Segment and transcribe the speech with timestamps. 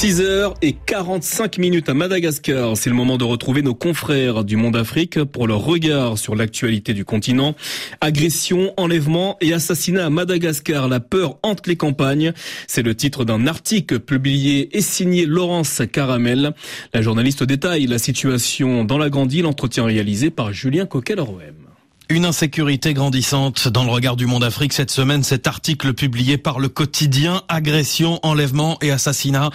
[0.00, 2.74] 6h et 45 minutes à Madagascar.
[2.74, 6.94] C'est le moment de retrouver nos confrères du Monde Afrique pour leur regard sur l'actualité
[6.94, 7.54] du continent.
[8.00, 10.88] Agression, enlèvement et assassinat à Madagascar.
[10.88, 12.32] La peur hante les campagnes.
[12.66, 16.54] C'est le titre d'un article publié et signé Laurence Caramel.
[16.94, 19.44] La journaliste détaille la situation dans la grande île.
[19.44, 21.69] Entretien réalisé par Julien Coquel-Roem.
[22.10, 25.22] Une insécurité grandissante dans le regard du monde Afrique cette semaine.
[25.22, 29.50] Cet article publié par le quotidien Agression, enlèvement et assassinat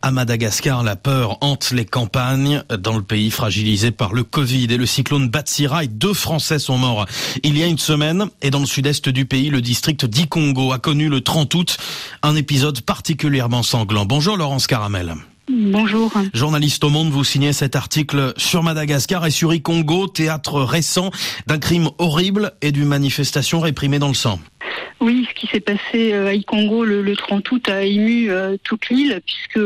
[0.00, 0.82] à Madagascar.
[0.82, 5.28] La peur hante les campagnes dans le pays fragilisé par le Covid et le cyclone
[5.28, 5.84] Batsira.
[5.84, 7.04] Et deux Français sont morts
[7.42, 8.28] il y a une semaine.
[8.40, 11.76] Et dans le sud-est du pays, le district d'Ikongo a connu le 30 août
[12.22, 14.06] un épisode particulièrement sanglant.
[14.06, 15.14] Bonjour Laurence Caramel.
[15.50, 16.12] Bonjour.
[16.34, 21.10] Journaliste au Monde, vous signez cet article sur Madagascar et sur Ikongo, théâtre récent
[21.46, 24.40] d'un crime horrible et d'une manifestation réprimée dans le sang.
[25.00, 28.88] Oui, ce qui s'est passé euh, à Ikongo le, 30 août a ému euh, toute
[28.88, 29.60] l'île puisque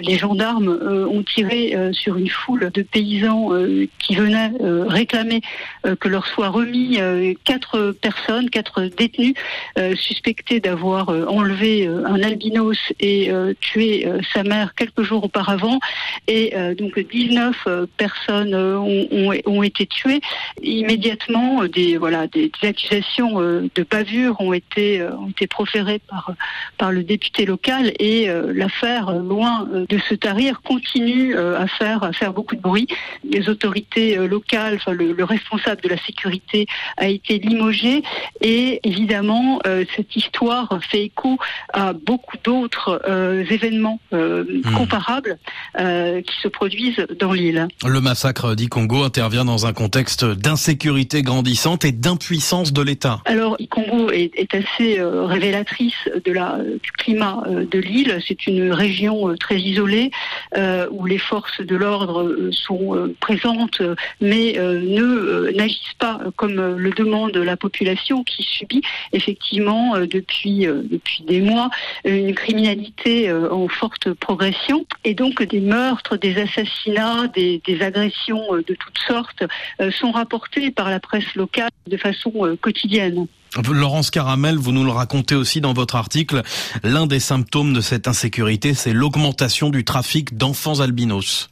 [0.00, 3.50] les gendarmes euh, ont tiré sur une foule de paysans
[3.98, 5.40] qui venaient réclamer
[6.00, 6.98] que leur soit remis
[7.44, 9.34] quatre personnes, quatre détenus
[9.94, 13.30] suspectés d'avoir enlevé un albinos et
[13.60, 15.78] tué sa mère quelques jours auparavant.
[16.28, 20.20] Et donc 19 personnes ont, été tuées.
[20.62, 21.98] Immédiatement, des
[22.62, 26.32] accusations de bavure ont été euh, ont été proférés par,
[26.78, 32.02] par le député local et euh, l'affaire, euh, loin de se tarir, continue à faire,
[32.02, 32.86] à faire beaucoup de bruit.
[33.28, 38.02] Les autorités locales, enfin, le, responsable de la sécurité a été limogé
[38.40, 39.60] et évidemment
[39.96, 41.38] cette histoire fait écho
[41.72, 43.02] à beaucoup d'autres
[43.50, 44.60] événements hmm.
[44.76, 45.38] comparables
[45.76, 47.66] qui se produisent dans l'île.
[47.84, 53.20] Le massacre d'Ikongo intervient dans un contexte d'insécurité grandissante et d'impuissance de l'État.
[53.24, 58.18] Alors, Ikongo est, est assez euh, révélatrice la, du climat euh, de l'île.
[58.26, 60.10] C'est une région euh, très isolée
[60.90, 63.82] où les forces de l'ordre sont présentes,
[64.20, 68.82] mais ne n'agissent pas comme le demande la population qui subit
[69.12, 71.70] effectivement depuis depuis des mois
[72.04, 78.74] une criminalité en forte progression et donc des meurtres, des assassinats, des, des agressions de
[78.74, 79.44] toutes sortes
[79.90, 83.26] sont rapportés par la presse locale de façon quotidienne.
[83.70, 86.42] Laurence Caramel, vous nous le racontez aussi dans votre article,
[86.82, 91.48] l'un des symptômes de cette insécurité, c'est l'augmentation du trafic d'enfants albinos.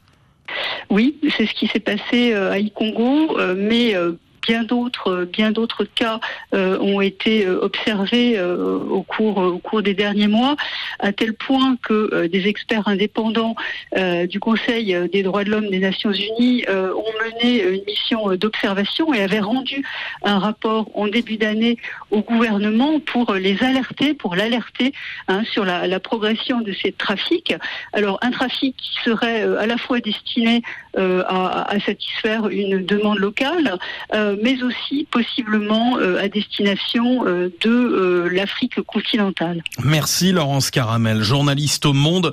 [0.91, 4.13] Oui, c'est ce qui s'est passé euh, à Ikongo, euh, mais euh,
[4.47, 6.21] bien d'autres, bien d'autres cas
[6.55, 10.57] euh, ont été euh, observés euh, au cours, des derniers mois,
[11.01, 13.57] à tel point que des experts indépendants
[14.29, 19.21] du Conseil des droits de l'homme des Nations Unies ont mené une mission d'observation et
[19.21, 19.85] avaient rendu
[20.23, 21.77] un rapport en début d'année
[22.11, 24.93] au gouvernement pour les alerter, pour l'alerter
[25.29, 27.55] hein, sur la, progression de ces trafics.
[27.93, 30.63] Alors un trafic qui serait à la fois destiné
[30.97, 33.79] à, satisfaire une demande locale,
[34.43, 39.63] mais aussi possiblement euh, à destination euh, de euh, l'Afrique continentale.
[39.85, 42.33] Merci Laurence Caramel, journaliste au Monde.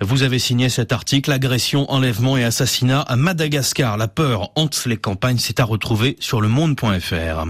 [0.00, 3.96] Vous avez signé cet article, agression, enlèvement et assassinat à Madagascar.
[3.96, 7.44] La peur hante les campagnes, c'est à retrouver sur le monde.fr.